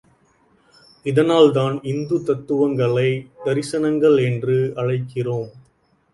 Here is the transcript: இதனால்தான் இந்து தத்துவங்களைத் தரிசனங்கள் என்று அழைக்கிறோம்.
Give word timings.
இதனால்தான் 1.05 1.79
இந்து 1.83 2.23
தத்துவங்களைத் 2.23 3.27
தரிசனங்கள் 3.45 4.23
என்று 4.23 4.73
அழைக்கிறோம். 4.75 5.51